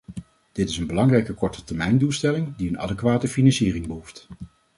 [0.51, 4.27] Dit is een belangrijke kortetermijndoelstelling, die een adequate financiering behoeft.